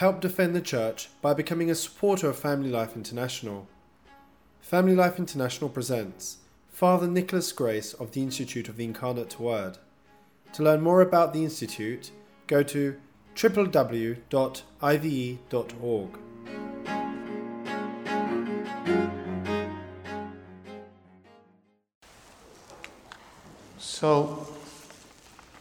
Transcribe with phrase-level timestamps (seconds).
[0.00, 3.68] help defend the Church by becoming a supporter of Family Life International.
[4.62, 6.38] Family Life International presents
[6.70, 9.76] Father Nicholas Grace of the Institute of the Incarnate Word.
[10.54, 12.12] To learn more about the Institute,
[12.46, 12.96] go to
[13.36, 14.18] www.ive.org.
[23.76, 24.48] So,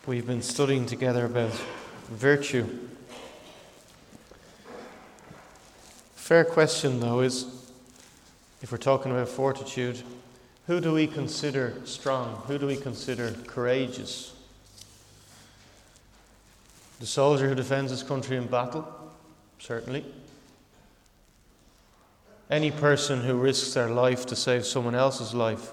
[0.05, 1.51] we've been studying together about
[2.09, 2.69] virtue.
[6.29, 7.47] Fair question, though, is
[8.61, 9.99] if we're talking about fortitude,
[10.67, 12.43] who do we consider strong?
[12.45, 14.35] Who do we consider courageous?
[16.99, 18.87] The soldier who defends his country in battle?
[19.57, 20.05] Certainly.
[22.51, 25.71] Any person who risks their life to save someone else's life?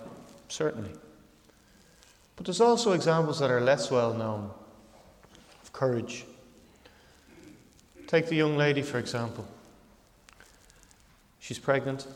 [0.49, 0.93] Certainly.
[2.37, 4.51] But there's also examples that are less well known
[5.63, 6.25] of courage.
[8.07, 9.47] Take the young lady, for example.
[11.47, 12.09] She's pregnant.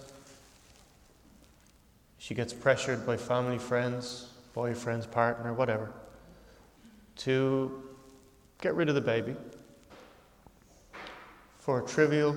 [2.19, 5.93] She gets pressured by family, friends, boyfriends, partner, whatever,
[7.19, 7.81] to
[8.61, 9.37] get rid of the baby
[11.61, 12.37] for trivial,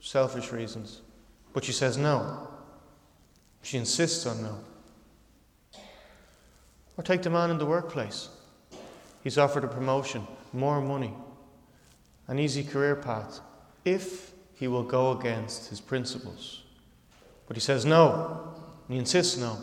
[0.00, 1.02] selfish reasons.
[1.52, 2.48] But she says no.
[3.62, 4.58] She insists on no.
[6.96, 8.28] Or take the man in the workplace.
[9.22, 11.14] He's offered a promotion, more money,
[12.26, 13.38] an easy career path,
[13.84, 16.62] if he will go against his principles.
[17.46, 18.54] But he says no,
[18.86, 19.56] and he insists no,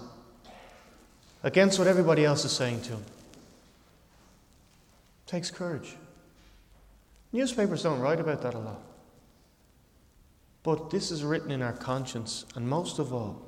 [1.44, 3.06] against what everybody else is saying to him.
[5.28, 5.96] takes courage.
[7.34, 8.80] Newspapers don't write about that a lot.
[10.64, 13.42] But this is written in our conscience, and most of all,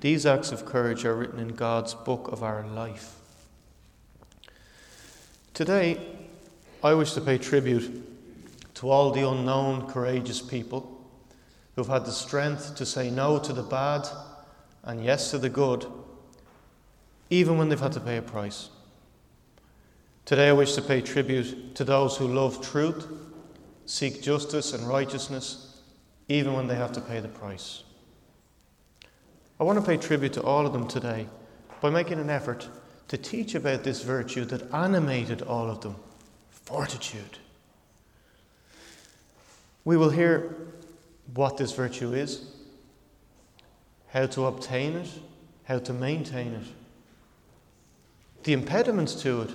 [0.00, 3.16] these acts of courage are written in God's book of our life.
[5.52, 5.98] Today,
[6.82, 8.15] I wish to pay tribute
[8.76, 11.02] to all the unknown, courageous people
[11.74, 14.06] who've had the strength to say no to the bad
[14.84, 15.86] and yes to the good,
[17.30, 18.68] even when they've had to pay a price.
[20.26, 23.06] Today, I wish to pay tribute to those who love truth,
[23.86, 25.80] seek justice and righteousness,
[26.28, 27.82] even when they have to pay the price.
[29.58, 31.28] I want to pay tribute to all of them today
[31.80, 32.68] by making an effort
[33.08, 35.96] to teach about this virtue that animated all of them
[36.50, 37.38] fortitude.
[39.86, 40.52] We will hear
[41.32, 42.44] what this virtue is,
[44.08, 45.08] how to obtain it,
[45.62, 46.66] how to maintain it,
[48.42, 49.50] the impediments to it,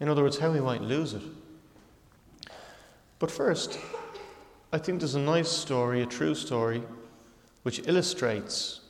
[0.00, 1.22] in other words, how we might lose it.
[3.18, 3.78] But first,
[4.70, 6.82] I think there's a nice story, a true story,
[7.62, 8.80] which illustrates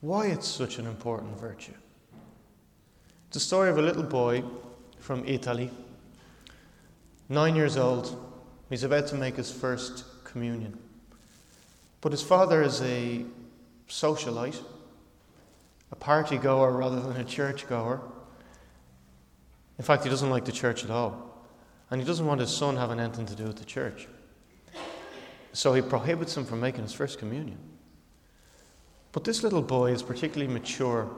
[0.00, 1.74] why it's such an important virtue.
[3.26, 4.42] It's the story of a little boy
[5.00, 5.70] from Italy,
[7.28, 8.22] nine years old.
[8.68, 10.78] He's about to make his first communion.
[12.00, 13.24] But his father is a
[13.88, 14.60] socialite,
[15.92, 18.00] a party goer rather than a church goer.
[19.78, 21.46] In fact, he doesn't like the church at all.
[21.90, 24.08] And he doesn't want his son having anything to do with the church.
[25.52, 27.58] So he prohibits him from making his first communion.
[29.12, 31.08] But this little boy is particularly mature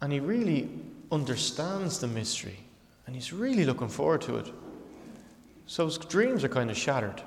[0.00, 0.68] and he really
[1.12, 2.58] understands the mystery
[3.06, 4.52] and he's really looking forward to it.
[5.66, 7.22] So his dreams are kind of shattered.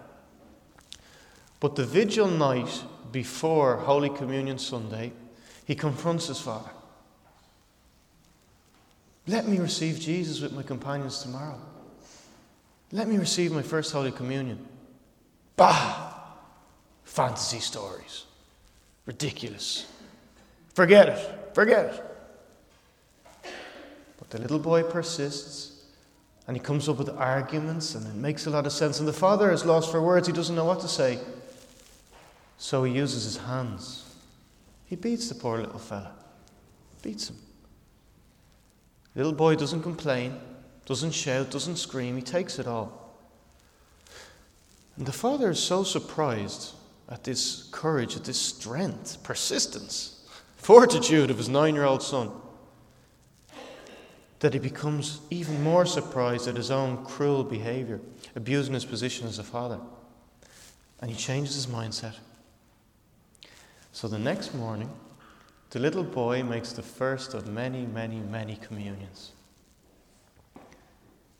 [1.60, 5.12] But the vigil night before Holy Communion Sunday,
[5.66, 6.70] he confronts his father.
[9.28, 11.60] Let me receive Jesus with my companions tomorrow.
[12.92, 14.66] Let me receive my first Holy Communion.
[15.56, 16.14] Bah!
[17.04, 18.26] Fantasy stories.
[19.06, 19.86] Ridiculous.
[20.74, 21.54] Forget it.
[21.54, 23.52] Forget it.
[24.18, 25.79] But the little boy persists
[26.50, 28.98] and he comes up with arguments and it makes a lot of sense.
[28.98, 30.26] And the father is lost for words.
[30.26, 31.20] He doesn't know what to say.
[32.58, 34.04] So he uses his hands.
[34.88, 36.12] He beats the poor little fella.
[37.04, 37.36] Beats him.
[39.14, 40.40] The little boy doesn't complain,
[40.88, 42.16] doesn't shout, doesn't scream.
[42.16, 43.13] He takes it all.
[44.98, 46.74] And the father is so surprised
[47.10, 52.31] at this courage, at this strength, persistence, fortitude of his nine year old son
[54.39, 58.00] that he becomes even more surprised at his own cruel behavior,
[58.36, 59.80] abusing his position as a father.
[61.01, 62.15] And he changes his mindset.
[63.91, 64.89] So the next morning,
[65.71, 69.33] the little boy makes the first of many, many, many communions.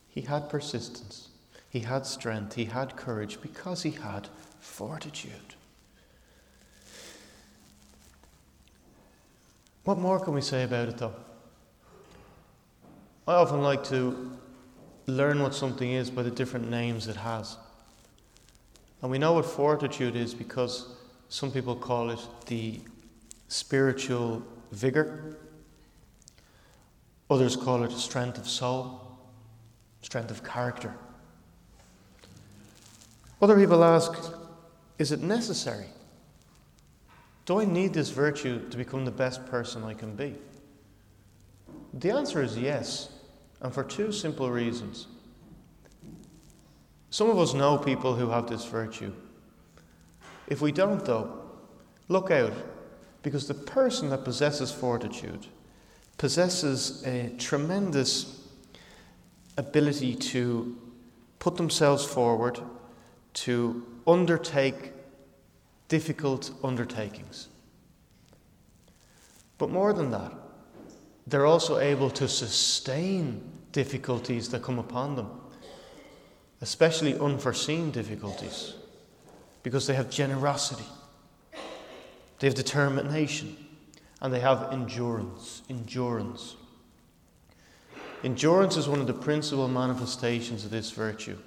[0.10, 1.30] He had persistence,
[1.70, 4.28] he had strength, he had courage because he had
[4.60, 5.56] fortitude.
[9.86, 11.16] What more can we say about it though?
[13.30, 14.32] I often like to
[15.06, 17.58] learn what something is by the different names it has.
[19.04, 20.88] And we know what fortitude is because
[21.30, 22.82] some people call it the
[23.48, 24.42] spiritual
[24.72, 25.38] vigor.
[27.30, 29.20] Others call it strength of soul,
[30.02, 30.96] strength of character.
[33.44, 34.12] Other people ask,
[34.98, 35.86] is it necessary?
[37.46, 40.34] Do I need this virtue to become the best person I can be?
[41.94, 43.10] The answer is yes,
[43.62, 45.08] and for two simple reasons.
[47.10, 49.14] Some of us know people who have this virtue.
[50.48, 51.42] If we don't, though,
[52.08, 52.54] look out,
[53.24, 55.48] because the person that possesses fortitude
[56.18, 58.44] possesses a tremendous
[59.58, 60.78] ability to
[61.40, 62.60] put themselves forward,
[63.34, 64.92] to undertake
[65.88, 67.48] difficult undertakings.
[69.58, 70.34] But more than that,
[71.30, 73.42] they're also able to sustain
[73.72, 75.30] difficulties that come upon them,
[76.62, 78.74] especially unforeseen difficulties,
[79.64, 80.86] because they have generosity,
[82.40, 83.56] they have determination,
[84.22, 85.62] and they have endurance.
[85.70, 86.56] Endurance.
[88.24, 91.38] Endurance is one of the principal manifestations of this virtue.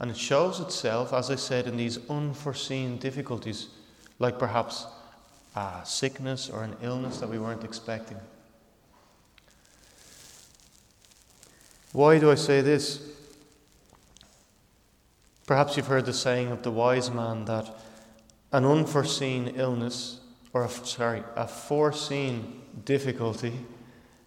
[0.00, 3.68] And it shows itself, as I said, in these unforeseen difficulties,
[4.18, 4.86] like perhaps
[5.54, 8.18] a sickness or an illness that we weren't expecting.
[11.96, 13.00] Why do I say this?
[15.46, 17.74] Perhaps you've heard the saying of the wise man that
[18.52, 20.20] an unforeseen illness,
[20.52, 23.54] or a, sorry, a foreseen difficulty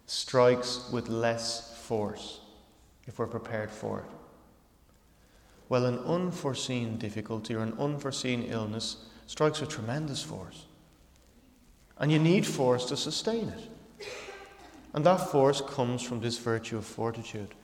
[0.06, 2.40] strikes with less force
[3.06, 4.06] if we're prepared for it.
[5.68, 8.96] Well, an unforeseen difficulty or an unforeseen illness
[9.28, 10.64] strikes with tremendous force.
[11.98, 13.70] And you need force to sustain it.
[14.92, 17.54] And that force comes from this virtue of fortitude.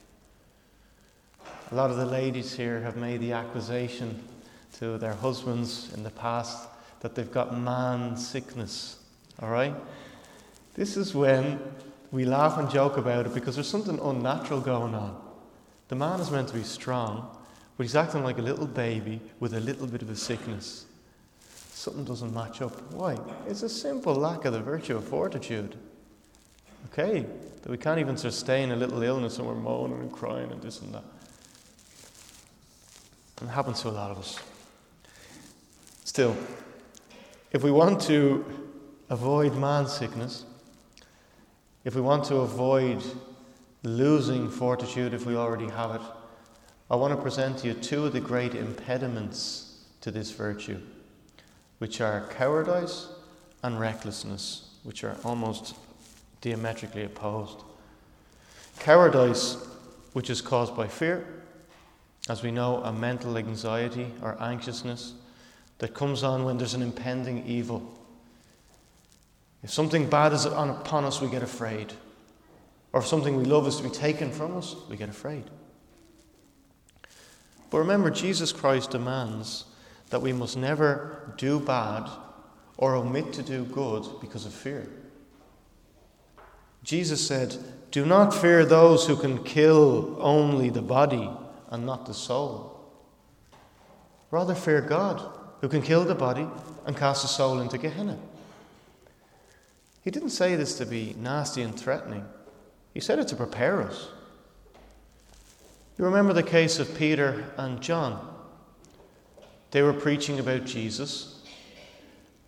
[1.72, 4.22] A lot of the ladies here have made the accusation
[4.78, 6.68] to their husbands in the past
[7.00, 9.02] that they've got man sickness.
[9.40, 9.74] All right?
[10.74, 11.58] This is when
[12.12, 15.20] we laugh and joke about it because there's something unnatural going on.
[15.88, 17.28] The man is meant to be strong,
[17.76, 20.86] but he's acting like a little baby with a little bit of a sickness.
[21.72, 22.92] Something doesn't match up.
[22.92, 23.18] Why?
[23.46, 25.76] It's a simple lack of the virtue of fortitude.
[26.92, 27.26] Okay,
[27.62, 30.80] that we can't even sustain a little illness and we're moaning and crying and this
[30.80, 31.04] and that.
[33.40, 34.38] And it happens to a lot of us.
[36.04, 36.36] Still,
[37.50, 38.44] if we want to
[39.10, 40.44] avoid man sickness,
[41.84, 43.02] if we want to avoid
[43.82, 46.00] losing fortitude if we already have it,
[46.90, 50.80] I want to present to you two of the great impediments to this virtue,
[51.78, 53.08] which are cowardice
[53.62, 55.74] and recklessness, which are almost
[56.40, 57.58] diametrically opposed.
[58.78, 59.56] Cowardice,
[60.12, 61.26] which is caused by fear,
[62.28, 65.14] as we know, a mental anxiety or anxiousness
[65.78, 67.82] that comes on when there's an impending evil.
[69.62, 71.92] If something bad is upon us, we get afraid.
[72.92, 75.44] Or if something we love is to be taken from us, we get afraid.
[77.70, 79.64] But remember, Jesus Christ demands
[80.10, 82.08] that we must never do bad
[82.76, 84.88] or omit to do good because of fear.
[86.86, 87.56] Jesus said,
[87.90, 91.28] Do not fear those who can kill only the body
[91.68, 92.80] and not the soul.
[94.30, 95.20] Rather, fear God,
[95.60, 96.46] who can kill the body
[96.86, 98.16] and cast the soul into Gehenna.
[100.02, 102.24] He didn't say this to be nasty and threatening,
[102.94, 104.08] he said it to prepare us.
[105.98, 108.32] You remember the case of Peter and John.
[109.72, 111.42] They were preaching about Jesus,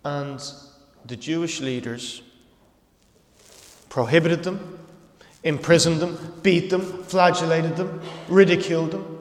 [0.05, 0.41] and
[1.03, 2.21] the Jewish leaders
[3.89, 4.79] prohibited them,
[5.43, 9.19] imprisoned them, beat them, flagellated them, ridiculed them.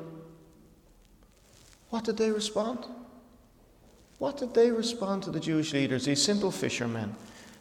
[1.90, 2.84] What did they respond?
[4.18, 7.14] What did they respond to the Jewish leaders, these simple fishermen?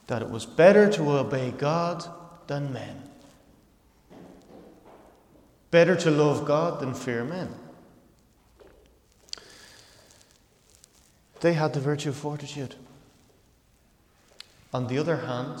[0.08, 2.04] That it was better to obey God
[2.46, 3.02] than men.
[5.70, 7.54] Better to love God than fear men.
[11.40, 12.74] They had the virtue of fortitude.
[14.74, 15.60] On the other hand,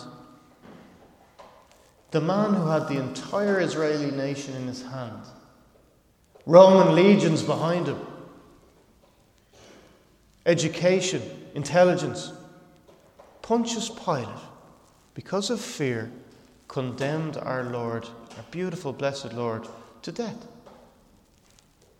[2.10, 5.22] the man who had the entire Israeli nation in his hand,
[6.46, 7.98] Roman legions behind him,
[10.46, 11.22] education,
[11.54, 12.32] intelligence,
[13.42, 14.28] Pontius Pilate,
[15.14, 16.10] because of fear,
[16.68, 19.66] condemned our Lord, our beautiful, blessed Lord,
[20.02, 20.46] to death.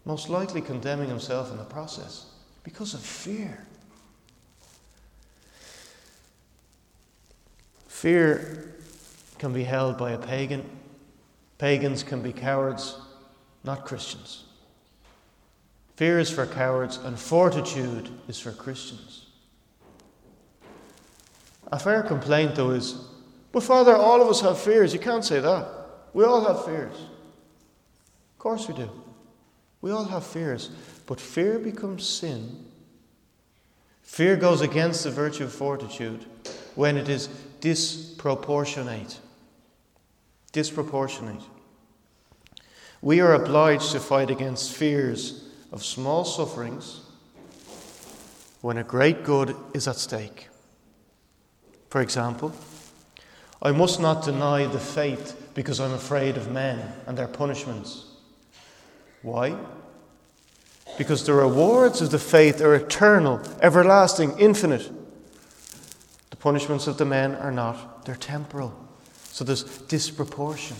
[0.04, 2.26] Most likely condemning himself in the process
[2.64, 3.66] because of fear.
[7.88, 8.77] Fear
[9.38, 10.64] can be held by a pagan.
[11.58, 12.98] Pagans can be cowards,
[13.64, 14.44] not Christians.
[15.96, 19.26] Fear is for cowards, and fortitude is for Christians.
[21.72, 23.04] A fair complaint, though, is,
[23.50, 24.92] but Father, all of us have fears.
[24.92, 25.68] You can't say that.
[26.12, 26.94] We all have fears.
[26.94, 28.90] Of course we do.
[29.80, 30.70] We all have fears.
[31.06, 32.64] But fear becomes sin.
[34.02, 36.24] Fear goes against the virtue of fortitude
[36.74, 37.28] when it is
[37.60, 39.18] disproportionate.
[40.52, 41.42] Disproportionate.
[43.00, 47.02] We are obliged to fight against fears of small sufferings
[48.60, 50.48] when a great good is at stake.
[51.90, 52.52] For example,
[53.62, 58.06] I must not deny the faith because I'm afraid of men and their punishments.
[59.22, 59.56] Why?
[60.96, 64.90] Because the rewards of the faith are eternal, everlasting, infinite.
[66.30, 68.87] The punishments of the men are not, they're temporal.
[69.30, 70.76] So there's disproportion.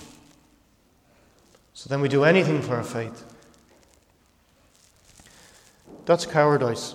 [1.75, 3.25] So then we do anything for our faith.
[6.07, 6.95] That's cowardice,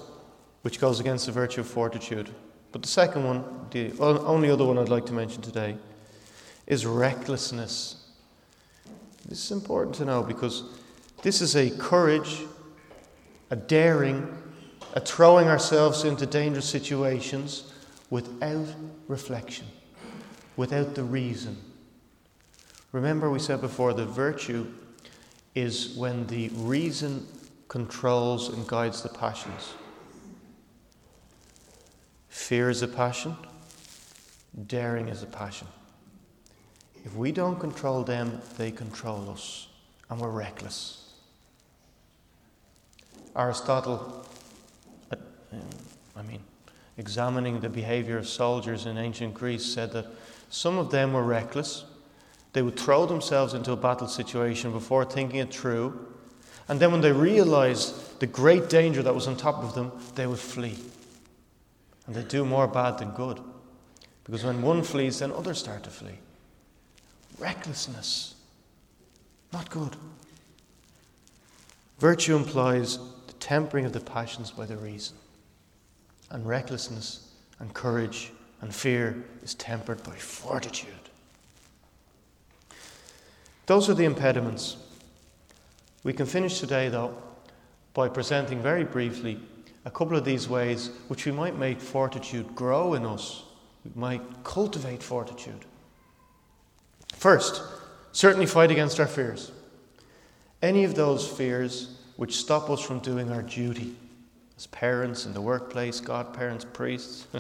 [0.64, 2.30] which goes against the virtue of fortitude.
[2.72, 5.78] But the second one, the only other one I'd like to mention today,
[6.66, 7.98] is recklessness.
[9.28, 10.64] This is important to know because
[11.22, 12.42] this is a courage,
[13.52, 14.28] a daring,
[14.96, 17.72] a throwing ourselves into dangerous situations
[18.10, 18.68] without
[19.08, 19.68] reflection,
[20.56, 21.58] without the reason.
[22.92, 24.68] Remember, we said before that virtue
[25.56, 27.26] is when the reason
[27.68, 29.74] controls and guides the passions.
[32.30, 33.36] Fear is a passion,
[34.68, 35.68] daring is a passion.
[37.06, 39.68] If we don't control them, they control us,
[40.10, 41.14] and we're reckless.
[43.36, 44.26] Aristotle,
[45.12, 45.16] uh,
[46.16, 46.42] I mean,
[46.98, 50.06] examining the behavior of soldiers in ancient Greece, said that
[50.54, 51.86] some of them were reckless.
[52.54, 56.14] They would throw themselves into a battle situation before thinking it through
[56.68, 60.28] and then when they realized the great danger that was on top of them, they
[60.28, 60.78] would flee.
[62.06, 63.40] And they do more bad than good.
[64.24, 66.20] Because when one flees, then others start to flee.
[67.38, 68.36] Recklessness.
[69.52, 69.96] Not good.
[72.00, 75.18] Virtue implies the tempering of the passions by the reason.
[76.30, 77.30] And recklessness
[77.60, 78.32] and courage
[78.64, 80.88] and fear is tempered by fortitude.
[83.66, 84.78] Those are the impediments
[86.06, 87.14] we can finish today, though,
[87.94, 89.38] by presenting very briefly
[89.84, 93.44] a couple of these ways which we might make fortitude grow in us.
[93.84, 95.66] We might cultivate fortitude.
[97.16, 97.62] First,
[98.14, 99.52] certainly fight against our fears.
[100.62, 103.94] Any of those fears which stop us from doing our duty
[104.56, 107.28] as parents in the workplace, godparents, priests.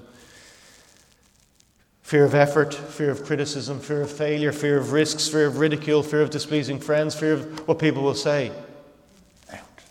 [2.03, 6.03] fear of effort, fear of criticism, fear of failure, fear of risks, fear of ridicule,
[6.03, 8.51] fear of displeasing friends, fear of what people will say.
[9.51, 9.83] Out.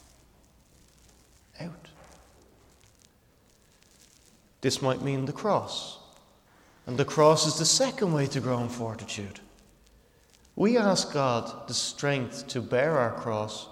[1.61, 1.89] Out.
[4.61, 5.99] This might mean the cross.
[6.87, 9.41] And the cross is the second way to grow in fortitude.
[10.55, 13.69] We ask God the strength to bear our cross.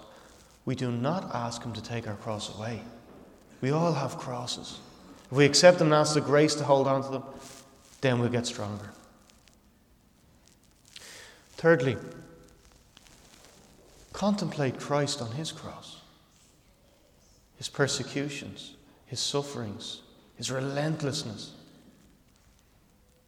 [0.65, 2.81] We do not ask Him to take our cross away.
[3.61, 4.79] We all have crosses.
[5.25, 7.23] If we accept them and ask the grace to hold on to them,
[8.01, 8.89] then we'll get stronger.
[11.51, 11.97] Thirdly,
[14.11, 16.01] contemplate Christ on his cross,
[17.57, 20.01] his persecutions, his sufferings,
[20.35, 21.51] his relentlessness,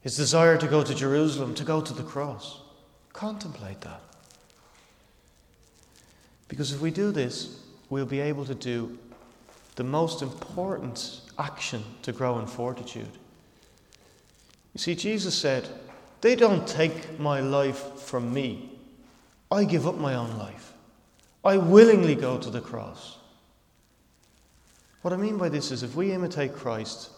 [0.01, 2.59] his desire to go to Jerusalem, to go to the cross.
[3.13, 4.01] Contemplate that.
[6.47, 8.97] Because if we do this, we'll be able to do
[9.75, 13.07] the most important action to grow in fortitude
[14.73, 15.67] you see, Jesus said,
[16.21, 18.71] They don't take my life from me.
[19.51, 20.73] I give up my own life.
[21.43, 23.17] I willingly go to the cross.
[25.01, 27.09] What I mean by this is if we imitate Christ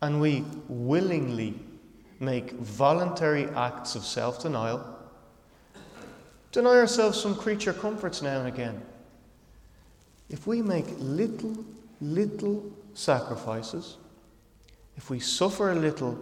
[0.00, 1.54] and we willingly
[2.20, 4.98] make voluntary acts of self denial,
[6.50, 8.82] deny ourselves some creature comforts now and again.
[10.30, 11.64] If we make little,
[12.00, 13.98] little sacrifices,
[14.96, 16.18] if we suffer a little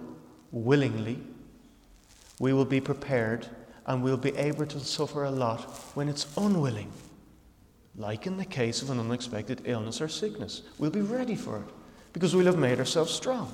[0.52, 1.18] willingly,
[2.38, 3.46] we will be prepared
[3.86, 5.60] and we'll be able to suffer a lot
[5.94, 6.90] when it's unwilling.
[7.96, 11.74] Like in the case of an unexpected illness or sickness, we'll be ready for it
[12.12, 13.52] because we'll have made ourselves strong.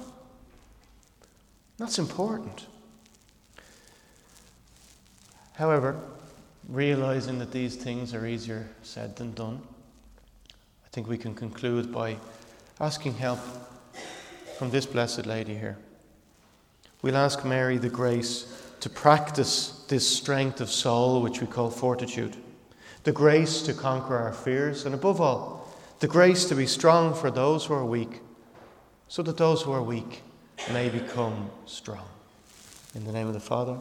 [1.79, 2.67] That's important.
[5.55, 6.01] However,
[6.69, 9.61] realizing that these things are easier said than done,
[10.85, 12.17] I think we can conclude by
[12.81, 13.39] asking help
[14.59, 15.77] from this blessed lady here.
[17.03, 18.47] We'll ask Mary the grace
[18.79, 22.37] to practice this strength of soul, which we call fortitude,
[23.03, 25.69] the grace to conquer our fears, and above all,
[25.99, 28.21] the grace to be strong for those who are weak,
[29.09, 30.23] so that those who are weak
[30.73, 32.07] may become strong.
[32.95, 33.79] In the name of the Father,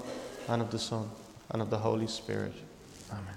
[0.47, 1.07] and of the Son,
[1.51, 2.53] and of the Holy Spirit.
[3.11, 3.35] Amen.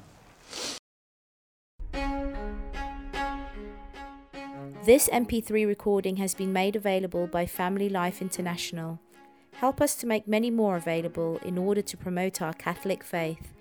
[4.86, 8.98] This MP3 recording has been made available by Family Life International.
[9.64, 13.54] Help us to make many more available in order to promote our Catholic faith.